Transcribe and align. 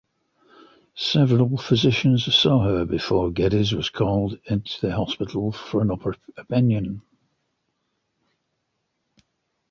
Several 0.95 1.57
physicians 1.57 2.23
saw 2.33 2.63
her 2.63 2.85
before 2.85 3.29
Geddes 3.29 3.71
was 3.75 3.91
called 3.91 4.39
to 4.47 4.61
the 4.81 4.95
hospital 4.95 5.51
for 5.51 5.83
an 5.83 5.91
opinion. 6.37 7.03